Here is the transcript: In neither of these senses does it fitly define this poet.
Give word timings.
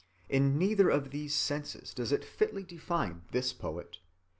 In 0.29 0.57
neither 0.57 0.89
of 0.89 1.11
these 1.11 1.31
senses 1.35 1.93
does 1.93 2.11
it 2.11 2.25
fitly 2.25 2.63
define 2.63 3.21
this 3.29 3.53
poet. 3.53 3.99